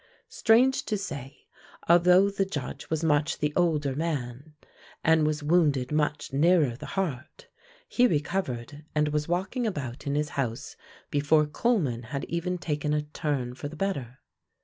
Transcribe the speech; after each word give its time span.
Strange 0.29 0.83
to 0.85 0.97
say, 0.97 1.45
although 1.87 2.31
the 2.31 2.43
Judge 2.43 2.89
was 2.89 3.03
much 3.03 3.37
the 3.37 3.53
older 3.55 3.95
man, 3.95 4.55
and 5.03 5.27
was 5.27 5.43
wounded 5.43 5.91
much 5.91 6.33
nearer 6.33 6.75
the 6.75 6.87
heart, 6.97 7.47
he 7.87 8.07
recovered 8.07 8.83
and 8.95 9.09
was 9.09 9.27
walking 9.27 9.67
about 9.67 10.07
in 10.07 10.15
his 10.15 10.29
house 10.29 10.75
before 11.11 11.45
Coleman 11.45 12.01
had 12.09 12.23
even 12.23 12.57
taken 12.57 12.95
a 12.95 13.03
turn 13.03 13.53
for 13.53 13.67
the 13.67 13.75
better. 13.75 14.17